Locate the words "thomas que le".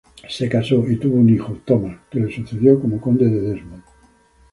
1.63-2.33